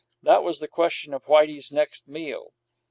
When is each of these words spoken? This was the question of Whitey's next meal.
This 0.23 0.39
was 0.41 0.59
the 0.59 0.67
question 0.67 1.13
of 1.13 1.25
Whitey's 1.25 1.71
next 1.71 2.07
meal. 2.07 2.53